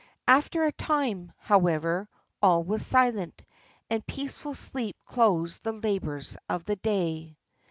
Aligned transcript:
After 0.27 0.63
a 0.63 0.71
time, 0.71 1.31
however, 1.37 2.09
all 2.41 2.63
was 2.63 2.83
silent, 2.83 3.43
and 3.87 4.03
peaceful 4.07 4.55
sleep 4.55 4.97
closed 5.05 5.61
the 5.61 5.73
labours 5.73 6.37
of 6.49 6.65
the 6.65 6.77
day. 6.77 7.37